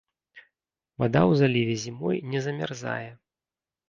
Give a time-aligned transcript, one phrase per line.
[1.03, 3.09] Вада ў заліве зімой не замярзае.